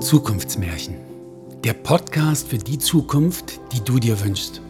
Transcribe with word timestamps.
Zukunftsmärchen. 0.00 0.96
Der 1.64 1.72
Podcast 1.72 2.48
für 2.48 2.58
die 2.58 2.78
Zukunft, 2.78 3.58
die 3.72 3.80
du 3.80 3.98
dir 3.98 4.20
wünschst. 4.22 4.60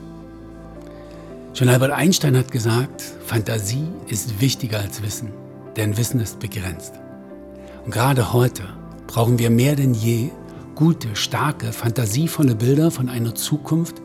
Schon 1.53 1.69
Albert 1.69 1.91
Einstein 1.91 2.37
hat 2.37 2.53
gesagt, 2.53 3.03
Fantasie 3.25 3.89
ist 4.07 4.41
wichtiger 4.41 4.79
als 4.79 5.03
Wissen, 5.03 5.33
denn 5.77 5.96
Wissen 5.96 6.21
ist 6.21 6.39
begrenzt. 6.39 6.95
Und 7.85 7.91
gerade 7.91 8.32
heute 8.32 8.62
brauchen 9.09 9.39
wir 9.39 9.50
mehr 9.50 9.75
denn 9.75 9.95
je 9.95 10.31
gute, 10.77 11.17
starke, 11.17 11.72
fantasievolle 11.72 12.54
Bilder 12.54 12.93
von 12.93 13.08
einer 13.08 13.35
Zukunft, 13.35 14.00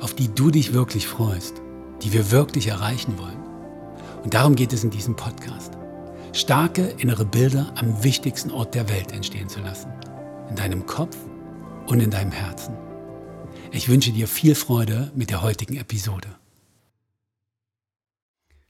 auf 0.00 0.14
die 0.14 0.28
du 0.28 0.50
dich 0.50 0.74
wirklich 0.74 1.08
freust, 1.08 1.54
die 2.02 2.12
wir 2.12 2.30
wirklich 2.30 2.68
erreichen 2.68 3.18
wollen. 3.18 3.38
Und 4.22 4.34
darum 4.34 4.54
geht 4.54 4.74
es 4.74 4.84
in 4.84 4.90
diesem 4.90 5.16
Podcast. 5.16 5.72
Starke 6.34 6.82
innere 6.98 7.24
Bilder 7.24 7.72
am 7.76 8.04
wichtigsten 8.04 8.50
Ort 8.50 8.74
der 8.74 8.90
Welt 8.90 9.12
entstehen 9.12 9.48
zu 9.48 9.60
lassen 9.60 9.88
in 10.50 10.56
deinem 10.56 10.86
Kopf 10.86 11.16
und 11.86 12.00
in 12.00 12.10
deinem 12.10 12.32
Herzen. 12.32 12.76
Ich 13.70 13.88
wünsche 13.88 14.12
dir 14.12 14.26
viel 14.26 14.54
Freude 14.54 15.12
mit 15.14 15.30
der 15.30 15.42
heutigen 15.42 15.76
Episode. 15.76 16.28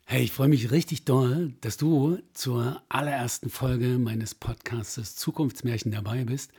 Hey, 0.06 0.22
ich 0.22 0.32
freue 0.32 0.48
mich 0.48 0.70
richtig 0.70 1.04
doll, 1.04 1.54
dass 1.60 1.76
du 1.76 2.18
zur 2.32 2.82
allerersten 2.88 3.50
Folge 3.50 3.98
meines 3.98 4.34
Podcasts 4.34 5.16
Zukunftsmärchen 5.16 5.92
dabei 5.92 6.24
bist. 6.24 6.50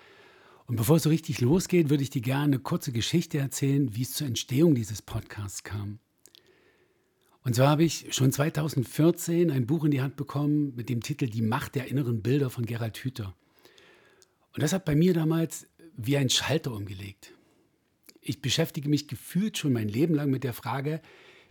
Und 0.68 0.76
bevor 0.76 0.98
es 0.98 1.04
so 1.04 1.09
richtig 1.09 1.42
losgeht, 1.42 1.90
würde 1.90 2.04
ich 2.04 2.12
dir 2.12 2.22
gerne 2.22 2.44
eine 2.44 2.59
kurze 2.59 2.92
Geschichte 2.92 3.40
erzählen, 3.40 3.95
wie 3.95 4.04
es 4.04 4.14
zur 4.14 4.28
Entstehung 4.28 4.76
dieses 4.76 5.02
Podcasts 5.02 5.64
kam. 5.64 5.98
Und 7.44 7.56
zwar 7.56 7.70
habe 7.70 7.84
ich 7.84 8.14
schon 8.14 8.31
2014 8.31 9.50
ein 9.50 9.66
Buch 9.66 9.84
in 9.84 9.92
die 9.92 10.02
Hand 10.02 10.16
bekommen 10.16 10.76
mit 10.76 10.88
dem 10.88 11.02
Titel 11.02 11.28
Die 11.28 11.42
Macht 11.42 11.73
der 11.73 11.88
inneren 11.88 12.22
Bilder 12.22 12.52
von 12.52 12.66
Gerald 12.67 12.98
Hüther. 12.98 13.34
Und 14.53 14.64
das 14.64 14.73
hat 14.73 14.86
bei 14.86 14.95
mir 14.95 15.14
damals 15.14 15.67
wie 15.95 16.17
ein 16.17 16.30
Schalter 16.30 16.72
umgelegt. 16.73 17.33
Ich 18.22 18.42
beschäftige 18.42 18.89
mich 18.89 19.08
gefühlt 19.08 19.58
schon 19.58 19.73
mein 19.73 19.89
Leben 19.89 20.16
lang 20.16 20.30
mit 20.30 20.44
der 20.44 20.53
Frage, 20.53 21.02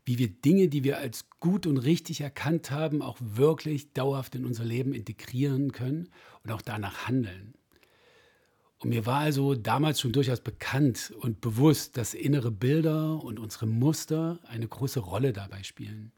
wie 0.05 0.19
wir 0.19 0.29
Dinge, 0.29 0.69
die 0.69 0.85
wir 0.85 0.99
als 0.99 1.29
gut 1.39 1.67
und 1.67 1.77
richtig 1.77 2.23
erkannt 2.23 2.71
haben, 2.71 3.03
auch 3.03 3.19
wirklich 3.21 3.93
dauerhaft 3.93 4.35
in 4.35 4.47
unser 4.47 4.65
Leben 4.65 4.95
integrieren 4.95 5.73
können 5.73 6.09
und 6.45 6.51
auch 6.51 6.63
danach 6.63 7.07
handeln. 7.07 7.55
Und 8.79 8.91
mir 8.91 9.07
war 9.07 9.19
also 9.19 9.55
damals 9.55 10.01
schon 10.01 10.13
durchaus 10.13 10.41
bekannt 10.41 11.13
und 11.21 11.41
bewusst, 11.41 11.97
dass 11.97 12.15
innere 12.15 12.51
Bilder 12.51 13.23
und 13.23 13.39
unsere 13.39 13.67
Muster 13.67 14.39
eine 14.47 14.69
große 14.69 15.01
Rolle 15.01 15.33
dabei 15.33 15.63
spielen. 15.63 16.13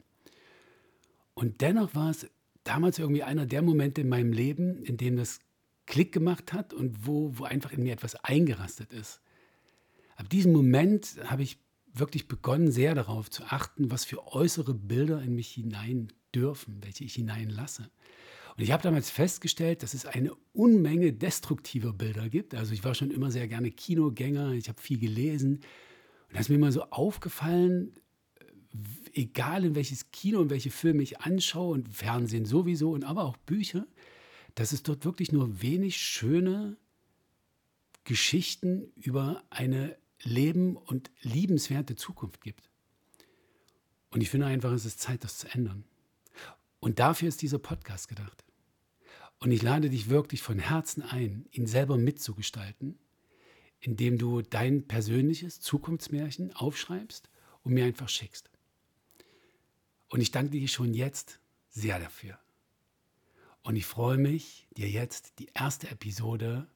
Und 1.33 1.61
dennoch 1.61 1.95
war 1.95 2.11
es 2.11 2.27
damals 2.63 2.99
irgendwie 2.99 3.23
einer 3.23 3.47
der 3.47 3.63
Momente 3.63 4.01
in 4.01 4.09
meinem 4.09 4.31
Leben, 4.31 4.83
in 4.83 4.97
dem 4.97 5.17
das 5.17 5.39
Klick 5.85 6.11
gemacht 6.11 6.53
hat 6.53 6.73
und 6.73 7.05
wo, 7.05 7.37
wo 7.37 7.43
einfach 7.43 7.71
in 7.71 7.83
mir 7.83 7.93
etwas 7.93 8.15
eingerastet 8.15 8.93
ist. 8.93 9.21
Ab 10.15 10.29
diesem 10.29 10.51
Moment 10.51 11.17
habe 11.25 11.43
ich 11.43 11.57
wirklich 11.93 12.27
begonnen, 12.27 12.71
sehr 12.71 12.95
darauf 12.95 13.29
zu 13.29 13.43
achten, 13.43 13.91
was 13.91 14.05
für 14.05 14.33
äußere 14.33 14.73
Bilder 14.73 15.21
in 15.21 15.35
mich 15.35 15.49
hinein 15.49 16.13
dürfen, 16.33 16.77
welche 16.81 17.03
ich 17.03 17.15
hineinlasse. 17.15 17.89
Und 18.55 18.63
ich 18.63 18.71
habe 18.71 18.83
damals 18.83 19.09
festgestellt, 19.09 19.83
dass 19.83 19.93
es 19.93 20.05
eine 20.05 20.33
Unmenge 20.53 21.13
destruktiver 21.13 21.93
Bilder 21.93 22.29
gibt. 22.29 22.53
Also 22.53 22.73
ich 22.73 22.83
war 22.83 22.93
schon 22.93 23.11
immer 23.11 23.31
sehr 23.31 23.47
gerne 23.47 23.71
Kinogänger, 23.71 24.51
ich 24.51 24.69
habe 24.69 24.81
viel 24.81 24.99
gelesen. 24.99 25.55
Und 25.55 26.35
da 26.35 26.39
ist 26.39 26.49
mir 26.49 26.55
immer 26.55 26.71
so 26.71 26.83
aufgefallen, 26.83 27.93
egal 29.13 29.65
in 29.65 29.75
welches 29.75 30.11
Kino 30.11 30.39
und 30.39 30.49
welche 30.49 30.69
Filme 30.69 31.03
ich 31.03 31.21
anschaue 31.21 31.73
und 31.73 31.93
Fernsehen 31.93 32.45
sowieso 32.45 32.91
und 32.91 33.03
aber 33.03 33.23
auch 33.23 33.37
Bücher, 33.37 33.85
dass 34.55 34.71
es 34.71 34.83
dort 34.83 35.05
wirklich 35.05 35.31
nur 35.31 35.61
wenig 35.61 35.97
schöne 35.97 36.77
Geschichten 38.03 38.91
über 38.95 39.43
eine 39.49 39.97
leben- 40.23 40.77
und 40.77 41.11
liebenswerte 41.21 41.95
Zukunft 41.95 42.41
gibt. 42.41 42.69
Und 44.09 44.21
ich 44.21 44.29
finde 44.29 44.47
einfach, 44.47 44.71
es 44.71 44.85
ist 44.85 44.99
Zeit, 44.99 45.23
das 45.23 45.37
zu 45.37 45.47
ändern. 45.53 45.83
Und 46.79 46.99
dafür 46.99 47.29
ist 47.29 47.41
dieser 47.41 47.59
Podcast 47.59 48.07
gedacht. 48.07 48.43
Und 49.39 49.51
ich 49.51 49.61
lade 49.61 49.89
dich 49.89 50.09
wirklich 50.09 50.41
von 50.41 50.59
Herzen 50.59 51.01
ein, 51.01 51.45
ihn 51.51 51.65
selber 51.65 51.97
mitzugestalten, 51.97 52.99
indem 53.79 54.17
du 54.17 54.41
dein 54.41 54.87
persönliches 54.87 55.59
Zukunftsmärchen 55.61 56.55
aufschreibst 56.55 57.29
und 57.63 57.73
mir 57.73 57.85
einfach 57.85 58.09
schickst. 58.09 58.49
Und 60.09 60.21
ich 60.21 60.31
danke 60.31 60.51
dir 60.51 60.67
schon 60.67 60.93
jetzt 60.93 61.39
sehr 61.69 61.99
dafür. 61.99 62.37
Und 63.63 63.75
ich 63.75 63.85
freue 63.85 64.17
mich, 64.17 64.67
dir 64.75 64.89
jetzt 64.89 65.39
die 65.39 65.49
erste 65.53 65.89
Episode 65.89 66.67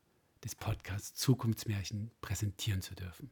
des 0.44 0.54
Podcasts 0.54 1.16
Zukunftsmärchen 1.16 2.12
präsentieren 2.22 2.82
zu 2.82 2.94
dürfen. 2.94 3.32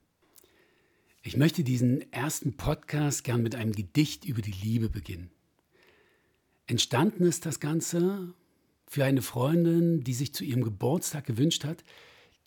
Ich 1.21 1.37
möchte 1.37 1.63
diesen 1.63 2.11
ersten 2.11 2.57
Podcast 2.57 3.23
gern 3.23 3.43
mit 3.43 3.55
einem 3.55 3.73
Gedicht 3.73 4.25
über 4.25 4.41
die 4.41 4.51
Liebe 4.51 4.89
beginnen. 4.89 5.29
Entstanden 6.65 7.25
ist 7.25 7.45
das 7.45 7.59
Ganze 7.59 8.33
für 8.87 9.05
eine 9.05 9.21
Freundin, 9.21 10.03
die 10.03 10.13
sich 10.13 10.33
zu 10.33 10.43
ihrem 10.43 10.63
Geburtstag 10.63 11.25
gewünscht 11.25 11.63
hat, 11.63 11.83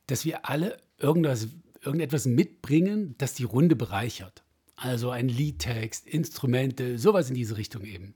dass 0.09 0.25
wir 0.25 0.49
alle 0.49 0.79
irgendwas, 0.99 1.49
irgendetwas 1.83 2.27
mitbringen, 2.27 3.15
das 3.19 3.35
die 3.35 3.45
Runde 3.45 3.77
bereichert. 3.77 4.43
Also 4.75 5.11
ein 5.11 5.29
Liedtext, 5.29 6.07
Instrumente, 6.07 6.99
sowas 6.99 7.29
in 7.29 7.35
diese 7.35 7.57
Richtung 7.57 7.85
eben. 7.85 8.15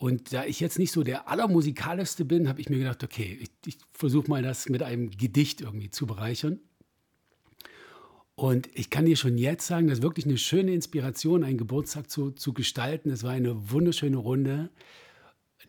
Und 0.00 0.32
da 0.32 0.46
ich 0.46 0.60
jetzt 0.60 0.78
nicht 0.78 0.92
so 0.92 1.02
der 1.02 1.28
allermusikalischste 1.28 2.24
bin, 2.24 2.48
habe 2.48 2.58
ich 2.58 2.70
mir 2.70 2.78
gedacht, 2.78 3.04
okay, 3.04 3.38
ich, 3.38 3.50
ich 3.66 3.76
versuche 3.92 4.30
mal 4.30 4.42
das 4.42 4.70
mit 4.70 4.82
einem 4.82 5.10
Gedicht 5.10 5.60
irgendwie 5.60 5.90
zu 5.90 6.06
bereichern. 6.06 6.58
Und 8.34 8.70
ich 8.72 8.88
kann 8.88 9.04
dir 9.04 9.16
schon 9.16 9.36
jetzt 9.36 9.66
sagen, 9.66 9.88
das 9.88 9.98
ist 9.98 10.02
wirklich 10.02 10.24
eine 10.24 10.38
schöne 10.38 10.72
Inspiration, 10.72 11.44
einen 11.44 11.58
Geburtstag 11.58 12.08
zu, 12.10 12.30
zu 12.30 12.54
gestalten. 12.54 13.10
Es 13.10 13.24
war 13.24 13.32
eine 13.32 13.70
wunderschöne 13.70 14.16
Runde. 14.16 14.70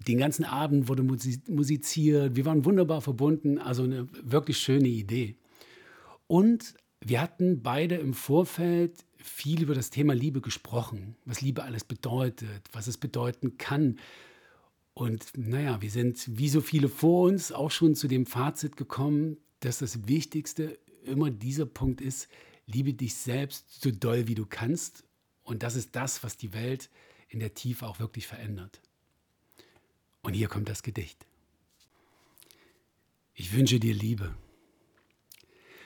Den 0.08 0.20
ganzen 0.20 0.46
Abend 0.46 0.88
wurde 0.88 1.03
musiziert. 1.03 2.34
Wir 2.34 2.46
waren 2.46 2.64
wunderbar 2.64 3.02
verbunden. 3.02 3.58
Also 3.58 3.84
eine 3.84 4.08
wirklich 4.24 4.59
schöne 4.59 4.88
Idee. 4.88 5.36
Und 6.28 6.75
wir 7.02 7.20
hatten 7.20 7.62
beide 7.62 7.96
im 7.96 8.14
Vorfeld 8.14 9.03
viel 9.24 9.62
über 9.62 9.76
das 9.76 9.90
Thema 9.90 10.14
Liebe 10.14 10.42
gesprochen, 10.42 11.16
was 11.26 11.42
Liebe 11.42 11.64
alles 11.64 11.84
bedeutet, 11.84 12.62
was 12.72 12.88
es 12.88 12.98
bedeuten 12.98 13.58
kann. 13.58 14.00
Und 14.94 15.38
naja, 15.38 15.82
wir 15.82 15.92
sind 15.92 16.26
wie 16.38 16.50
so 16.50 16.62
viele 16.62 16.90
vor 16.90 17.28
uns 17.30 17.52
auch 17.52 17.72
schon 17.72 17.96
zu 17.96 18.08
dem 18.08 18.26
Fazit 18.26 18.78
gekommen, 18.78 19.38
dass 19.62 19.80
das 19.80 20.08
Wichtigste 20.08 20.78
immer 21.04 21.32
dieser 21.32 21.66
Punkt 21.66 22.02
ist, 22.02 22.28
liebe 22.66 22.94
dich 22.94 23.16
selbst 23.16 23.82
so 23.82 23.92
doll 23.92 24.28
wie 24.28 24.36
du 24.36 24.46
kannst. 24.46 25.04
Und 25.44 25.64
das 25.64 25.76
ist 25.76 25.96
das, 25.96 26.24
was 26.24 26.38
die 26.38 26.53
Welt 26.53 26.90
in 27.30 27.40
der 27.40 27.53
Tiefe 27.53 27.88
auch 27.88 28.00
wirklich 28.00 28.28
verändert. 28.28 28.82
Und 30.22 30.34
hier 30.34 30.48
kommt 30.48 30.70
das 30.70 30.84
Gedicht. 30.84 31.26
Ich 33.34 33.53
wünsche 33.53 33.80
dir 33.80 33.94
Liebe. 33.94 34.36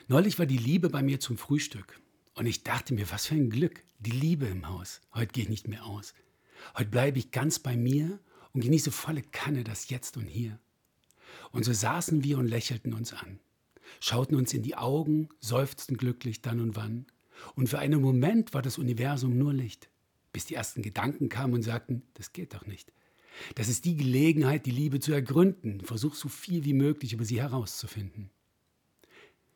Neulich 0.07 0.37
war 0.37 0.45
die 0.45 0.57
Liebe 0.57 0.89
bei 0.89 1.01
mir 1.01 1.19
zum 1.19 1.37
Frühstück. 1.37 1.99
Und 2.35 2.45
ich 2.45 2.63
dachte 2.63 2.93
mir, 2.93 3.09
was 3.11 3.27
für 3.27 3.35
ein 3.35 3.49
Glück, 3.49 3.81
die 3.99 4.11
Liebe 4.11 4.45
im 4.45 4.67
Haus. 4.67 5.01
Heute 5.13 5.31
gehe 5.31 5.43
ich 5.43 5.49
nicht 5.49 5.67
mehr 5.67 5.85
aus. 5.85 6.13
Heute 6.77 6.89
bleibe 6.89 7.17
ich 7.17 7.31
ganz 7.31 7.59
bei 7.59 7.77
mir 7.77 8.19
und 8.51 8.61
genieße 8.61 8.91
volle 8.91 9.21
Kanne 9.21 9.63
das 9.63 9.89
Jetzt 9.89 10.17
und 10.17 10.27
Hier. 10.27 10.59
Und 11.51 11.63
so 11.63 11.73
saßen 11.73 12.23
wir 12.23 12.37
und 12.37 12.47
lächelten 12.47 12.93
uns 12.93 13.13
an, 13.13 13.39
schauten 13.99 14.35
uns 14.35 14.53
in 14.53 14.63
die 14.63 14.75
Augen, 14.75 15.29
seufzten 15.39 15.97
glücklich 15.97 16.41
dann 16.41 16.59
und 16.59 16.75
wann. 16.75 17.05
Und 17.55 17.69
für 17.69 17.79
einen 17.79 18.01
Moment 18.01 18.53
war 18.53 18.61
das 18.61 18.77
Universum 18.77 19.37
nur 19.37 19.53
Licht, 19.53 19.89
bis 20.33 20.45
die 20.45 20.55
ersten 20.55 20.81
Gedanken 20.81 21.29
kamen 21.29 21.53
und 21.53 21.63
sagten, 21.63 22.03
das 22.15 22.33
geht 22.33 22.53
doch 22.53 22.65
nicht. 22.65 22.91
Das 23.55 23.67
ist 23.67 23.85
die 23.85 23.95
Gelegenheit, 23.95 24.65
die 24.65 24.71
Liebe 24.71 24.99
zu 24.99 25.13
ergründen. 25.13 25.81
Versuch 25.81 26.15
so 26.15 26.29
viel 26.29 26.63
wie 26.65 26.73
möglich 26.73 27.13
über 27.13 27.25
sie 27.25 27.41
herauszufinden. 27.41 28.29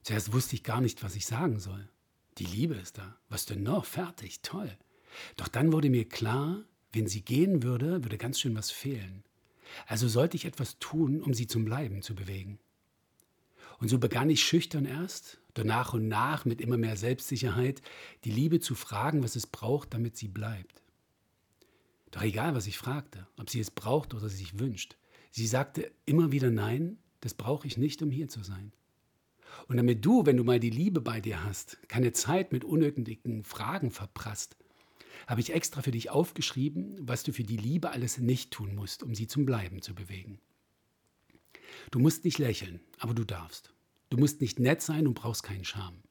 Zuerst 0.03 0.33
wusste 0.33 0.55
ich 0.55 0.63
gar 0.63 0.81
nicht, 0.81 1.03
was 1.03 1.15
ich 1.15 1.25
sagen 1.25 1.59
soll. 1.59 1.89
Die 2.39 2.45
Liebe 2.45 2.75
ist 2.75 2.97
da. 2.97 3.17
Was 3.27 3.45
denn 3.45 3.63
noch? 3.63 3.85
Fertig, 3.85 4.41
toll. 4.41 4.77
Doch 5.35 5.49
dann 5.49 5.73
wurde 5.73 5.89
mir 5.89 6.07
klar, 6.07 6.63
wenn 6.93 7.07
sie 7.07 7.21
gehen 7.21 7.63
würde, 7.63 8.03
würde 8.03 8.17
ganz 8.17 8.39
schön 8.39 8.55
was 8.55 8.71
fehlen. 8.71 9.23
Also 9.85 10.07
sollte 10.07 10.37
ich 10.37 10.45
etwas 10.45 10.79
tun, 10.79 11.21
um 11.21 11.33
sie 11.33 11.47
zum 11.47 11.65
Bleiben 11.65 12.01
zu 12.01 12.15
bewegen. 12.15 12.59
Und 13.79 13.89
so 13.89 13.99
begann 13.99 14.29
ich 14.29 14.43
schüchtern 14.43 14.85
erst, 14.85 15.39
doch 15.53 15.63
nach 15.63 15.93
und 15.93 16.07
nach 16.07 16.45
mit 16.45 16.61
immer 16.61 16.77
mehr 16.77 16.97
Selbstsicherheit, 16.97 17.81
die 18.23 18.31
Liebe 18.31 18.59
zu 18.59 18.73
fragen, 18.73 19.23
was 19.23 19.35
es 19.35 19.45
braucht, 19.45 19.93
damit 19.93 20.17
sie 20.17 20.27
bleibt. 20.27 20.81
Doch 22.11 22.23
egal, 22.23 22.55
was 22.55 22.67
ich 22.67 22.77
fragte, 22.77 23.27
ob 23.37 23.49
sie 23.49 23.59
es 23.59 23.69
braucht 23.69 24.13
oder 24.13 24.29
sie 24.29 24.37
sich 24.37 24.59
wünscht, 24.59 24.97
sie 25.31 25.47
sagte 25.47 25.91
immer 26.05 26.31
wieder 26.31 26.49
Nein, 26.49 26.97
das 27.21 27.33
brauche 27.33 27.67
ich 27.67 27.77
nicht, 27.77 28.01
um 28.01 28.11
hier 28.11 28.29
zu 28.29 28.43
sein. 28.43 28.71
Und 29.67 29.77
damit 29.77 30.05
du, 30.05 30.25
wenn 30.25 30.37
du 30.37 30.43
mal 30.43 30.59
die 30.59 30.69
Liebe 30.69 31.01
bei 31.01 31.21
dir 31.21 31.43
hast, 31.43 31.77
keine 31.87 32.11
Zeit 32.11 32.51
mit 32.51 32.63
unnötigen 32.63 33.43
Fragen 33.43 33.91
verprasst, 33.91 34.57
habe 35.27 35.41
ich 35.41 35.53
extra 35.53 35.81
für 35.81 35.91
dich 35.91 36.09
aufgeschrieben, 36.09 36.97
was 37.01 37.23
du 37.23 37.31
für 37.31 37.43
die 37.43 37.57
Liebe 37.57 37.91
alles 37.91 38.17
nicht 38.17 38.51
tun 38.51 38.73
musst, 38.73 39.03
um 39.03 39.13
sie 39.13 39.27
zum 39.27 39.45
Bleiben 39.45 39.81
zu 39.81 39.93
bewegen. 39.93 40.39
Du 41.91 41.99
musst 41.99 42.25
nicht 42.25 42.39
lächeln, 42.39 42.79
aber 42.97 43.13
du 43.13 43.23
darfst. 43.23 43.73
Du 44.09 44.17
musst 44.17 44.41
nicht 44.41 44.59
nett 44.59 44.81
sein 44.81 45.05
und 45.07 45.13
brauchst 45.13 45.43
keinen 45.43 45.65
Charme. 45.65 46.01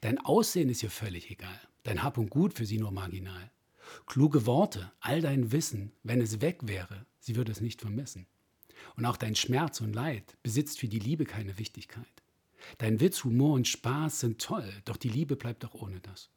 Dein 0.00 0.18
Aussehen 0.18 0.70
ist 0.70 0.82
ihr 0.82 0.90
völlig 0.90 1.30
egal. 1.30 1.60
Dein 1.82 2.02
Hab 2.02 2.16
und 2.16 2.30
Gut 2.30 2.54
für 2.54 2.64
sie 2.64 2.78
nur 2.78 2.90
marginal. 2.90 3.50
Kluge 4.06 4.46
Worte, 4.46 4.90
all 5.00 5.20
dein 5.20 5.52
Wissen, 5.52 5.92
wenn 6.02 6.22
es 6.22 6.40
weg 6.40 6.60
wäre, 6.62 7.04
sie 7.20 7.36
würde 7.36 7.52
es 7.52 7.60
nicht 7.60 7.82
vermissen. 7.82 8.26
Und 8.96 9.04
auch 9.04 9.18
dein 9.18 9.34
Schmerz 9.34 9.80
und 9.80 9.92
Leid 9.92 10.38
besitzt 10.42 10.78
für 10.78 10.88
die 10.88 10.98
Liebe 10.98 11.26
keine 11.26 11.58
Wichtigkeit. 11.58 12.23
Dein 12.78 13.00
Witz, 13.00 13.24
Humor 13.24 13.54
und 13.54 13.68
Spaß 13.68 14.20
sind 14.20 14.40
toll, 14.40 14.70
doch 14.84 14.96
die 14.96 15.08
Liebe 15.08 15.36
bleibt 15.36 15.64
auch 15.64 15.74
ohne 15.74 16.00
das. 16.00 16.30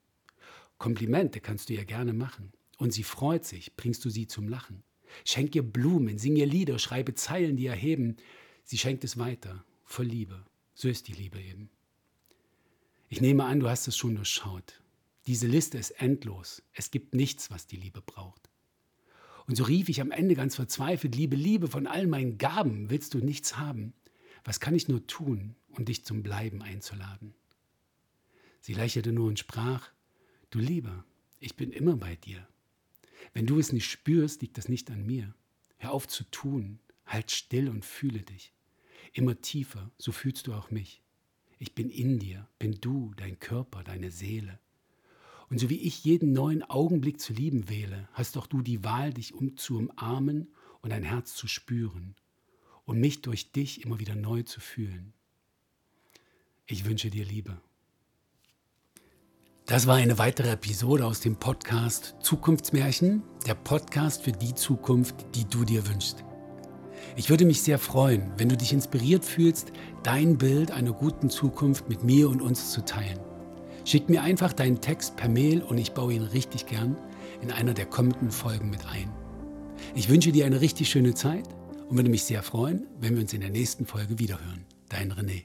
Komplimente 0.77 1.41
kannst 1.41 1.69
du 1.69 1.73
ihr 1.73 1.85
gerne 1.85 2.13
machen. 2.13 2.53
Und 2.77 2.93
sie 2.93 3.03
freut 3.03 3.43
sich, 3.43 3.75
bringst 3.75 4.05
du 4.05 4.09
sie 4.09 4.27
zum 4.27 4.47
Lachen. 4.47 4.83
Schenk 5.25 5.55
ihr 5.55 5.63
Blumen, 5.63 6.17
sing 6.17 6.35
ihr 6.35 6.45
Lieder, 6.45 6.77
schreibe 6.77 7.15
Zeilen, 7.15 7.57
die 7.57 7.65
erheben. 7.65 8.17
Sie 8.63 8.77
schenkt 8.77 9.03
es 9.03 9.17
weiter, 9.17 9.63
voll 9.83 10.05
Liebe. 10.05 10.45
So 10.75 10.87
ist 10.87 11.07
die 11.07 11.13
Liebe 11.13 11.41
eben. 11.41 11.71
Ich 13.09 13.21
nehme 13.21 13.45
an, 13.45 13.61
du 13.61 13.69
hast 13.69 13.87
es 13.87 13.97
schon 13.97 14.15
durchschaut. 14.15 14.81
Diese 15.25 15.47
Liste 15.47 15.77
ist 15.77 15.91
endlos. 15.91 16.61
Es 16.73 16.91
gibt 16.91 17.15
nichts, 17.15 17.49
was 17.49 17.65
die 17.65 17.77
Liebe 17.77 18.01
braucht. 18.01 18.49
Und 19.47 19.55
so 19.55 19.63
rief 19.63 19.89
ich 19.89 20.01
am 20.01 20.11
Ende 20.11 20.35
ganz 20.35 20.55
verzweifelt, 20.55 21.15
Liebe, 21.15 21.35
Liebe, 21.35 21.67
von 21.67 21.87
all 21.87 22.05
meinen 22.05 22.37
Gaben 22.37 22.89
willst 22.89 23.13
du 23.13 23.19
nichts 23.19 23.57
haben. 23.57 23.93
Was 24.47 24.61
kann 24.61 24.75
ich 24.75 24.87
nur 24.87 25.05
tun, 25.07 25.57
um 25.71 25.83
dich 25.83 26.05
zum 26.05 26.23
Bleiben 26.23 26.61
einzuladen? 26.61 27.33
Sie 28.61 28.73
lächelte 28.73 29.11
nur 29.11 29.27
und 29.27 29.37
sprach, 29.37 29.91
du 30.51 30.59
Lieber, 30.59 31.03
ich 31.41 31.57
bin 31.57 31.73
immer 31.73 31.97
bei 31.97 32.15
dir. 32.15 32.47
Wenn 33.33 33.45
du 33.45 33.59
es 33.59 33.73
nicht 33.73 33.91
spürst, 33.91 34.41
liegt 34.41 34.57
das 34.57 34.69
nicht 34.69 34.89
an 34.89 35.05
mir. 35.05 35.35
Hör 35.79 35.91
auf 35.91 36.07
zu 36.07 36.23
tun, 36.31 36.79
halt 37.05 37.29
still 37.31 37.67
und 37.67 37.83
fühle 37.83 38.21
dich. 38.21 38.53
Immer 39.11 39.41
tiefer, 39.41 39.91
so 39.97 40.13
fühlst 40.13 40.47
du 40.47 40.53
auch 40.53 40.71
mich. 40.71 41.01
Ich 41.59 41.75
bin 41.75 41.89
in 41.89 42.17
dir, 42.17 42.47
bin 42.57 42.79
du, 42.79 43.13
dein 43.17 43.41
Körper, 43.41 43.83
deine 43.83 44.11
Seele. 44.11 44.59
Und 45.49 45.59
so 45.59 45.69
wie 45.69 45.81
ich 45.81 46.05
jeden 46.05 46.31
neuen 46.31 46.63
Augenblick 46.63 47.19
zu 47.19 47.33
lieben 47.33 47.67
wähle, 47.67 48.07
hast 48.13 48.37
auch 48.37 48.47
du 48.47 48.61
die 48.61 48.85
Wahl, 48.85 49.13
dich 49.13 49.33
um 49.33 49.57
zu 49.57 49.77
umarmen 49.77 50.53
und 50.79 50.91
dein 50.91 51.03
Herz 51.03 51.35
zu 51.35 51.49
spüren 51.49 52.15
und 52.87 52.99
mich 52.99 53.21
durch 53.21 53.51
dich 53.51 53.85
immer 53.85 53.99
wieder 53.99 54.15
neu 54.15 54.41
zu 54.41 54.59
fühlen. 54.59 55.13
Ich 56.65 56.85
wünsche 56.85 57.11
dir 57.11 57.25
Liebe. 57.25 57.61
Das 59.65 59.85
war 59.85 59.97
eine 59.97 60.17
weitere 60.17 60.51
Episode 60.51 61.05
aus 61.05 61.19
dem 61.19 61.35
Podcast 61.35 62.15
Zukunftsmärchen, 62.21 63.21
der 63.45 63.55
Podcast 63.55 64.23
für 64.23 64.31
die 64.31 64.55
Zukunft, 64.55 65.35
die 65.35 65.43
du 65.45 65.65
dir 65.65 65.85
wünschst. 65.87 66.23
Ich 67.17 67.29
würde 67.29 67.45
mich 67.45 67.61
sehr 67.61 67.77
freuen, 67.77 68.31
wenn 68.37 68.47
du 68.47 68.55
dich 68.55 68.71
inspiriert 68.71 69.25
fühlst, 69.25 69.73
dein 70.03 70.37
Bild 70.37 70.71
einer 70.71 70.93
guten 70.93 71.29
Zukunft 71.29 71.89
mit 71.89 72.03
mir 72.03 72.29
und 72.29 72.41
uns 72.41 72.71
zu 72.71 72.85
teilen. 72.85 73.19
Schick 73.83 74.07
mir 74.07 74.21
einfach 74.21 74.53
deinen 74.53 74.79
Text 74.79 75.17
per 75.17 75.27
Mail 75.27 75.61
und 75.61 75.77
ich 75.77 75.91
baue 75.91 76.13
ihn 76.13 76.23
richtig 76.23 76.65
gern 76.65 76.95
in 77.41 77.51
einer 77.51 77.73
der 77.73 77.85
kommenden 77.85 78.31
Folgen 78.31 78.69
mit 78.69 78.85
ein. 78.85 79.11
Ich 79.93 80.07
wünsche 80.07 80.31
dir 80.31 80.45
eine 80.45 80.61
richtig 80.61 80.89
schöne 80.89 81.13
Zeit 81.13 81.56
und 81.89 81.95
würde 81.95 82.09
mich 82.09 82.23
sehr 82.23 82.43
freuen, 82.43 82.87
wenn 82.99 83.15
wir 83.15 83.21
uns 83.21 83.33
in 83.33 83.41
der 83.41 83.49
nächsten 83.49 83.85
Folge 83.85 84.19
wiederhören. 84.19 84.65
Dein 84.89 85.11
René. 85.11 85.43